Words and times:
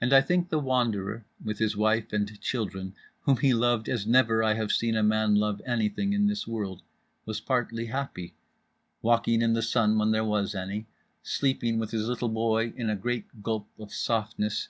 And 0.00 0.12
I 0.12 0.20
think 0.20 0.50
The 0.50 0.60
Wanderer, 0.60 1.24
with 1.44 1.58
his 1.58 1.76
wife 1.76 2.12
and 2.12 2.40
children 2.40 2.94
whom 3.22 3.38
he 3.38 3.52
loved 3.52 3.88
as 3.88 4.06
never 4.06 4.40
have 4.44 4.68
I 4.68 4.72
seen 4.72 4.94
a 4.94 5.02
man 5.02 5.34
love 5.34 5.60
anything 5.66 6.12
in 6.12 6.28
this 6.28 6.46
world, 6.46 6.82
was 7.24 7.40
partly 7.40 7.86
happy; 7.86 8.36
walking 9.02 9.42
in 9.42 9.52
the 9.52 9.62
sun 9.62 9.98
when 9.98 10.12
there 10.12 10.22
was 10.22 10.54
any, 10.54 10.86
sleeping 11.24 11.76
with 11.80 11.90
his 11.90 12.06
little 12.06 12.28
boy 12.28 12.72
in 12.76 12.88
a 12.88 12.94
great 12.94 13.42
gulp 13.42 13.66
of 13.80 13.92
softness. 13.92 14.68